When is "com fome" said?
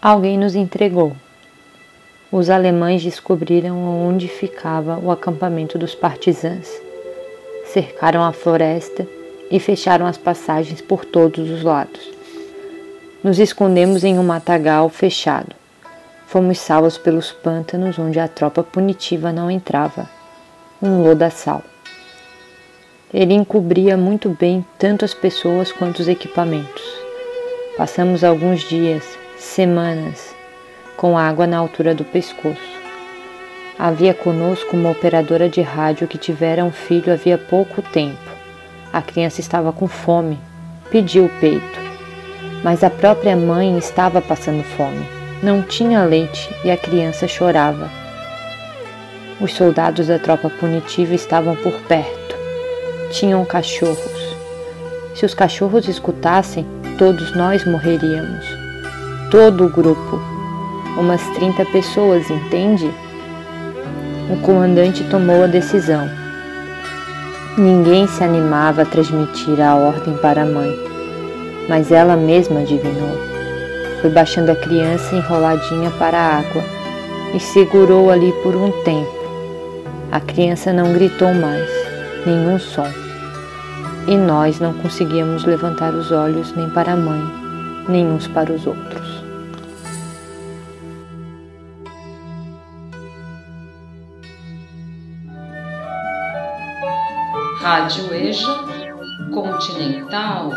39.72-40.38